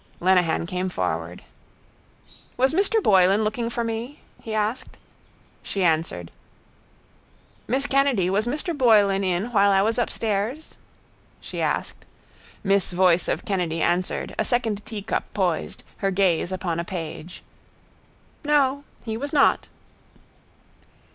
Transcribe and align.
Lenehan 0.19 0.65
came 0.65 0.89
forward. 0.89 1.43
—Was 2.57 2.73
Mr 2.73 3.03
Boylan 3.03 3.43
looking 3.43 3.69
for 3.69 3.83
me? 3.83 4.19
He 4.41 4.51
asked. 4.55 4.97
She 5.61 5.83
answered: 5.83 6.31
—Miss 7.67 7.85
Kennedy, 7.85 8.27
was 8.27 8.47
Mr 8.47 8.75
Boylan 8.75 9.23
in 9.23 9.51
while 9.51 9.69
I 9.69 9.83
was 9.83 9.99
upstairs? 9.99 10.73
She 11.39 11.61
asked. 11.61 12.03
Miss 12.63 12.91
voice 12.91 13.27
of 13.27 13.45
Kennedy 13.45 13.79
answered, 13.83 14.33
a 14.39 14.43
second 14.43 14.83
teacup 14.87 15.25
poised, 15.35 15.83
her 15.97 16.09
gaze 16.09 16.51
upon 16.51 16.79
a 16.79 16.83
page: 16.83 17.43
—No. 18.43 18.83
He 19.05 19.15
was 19.17 19.31
not. 19.31 19.67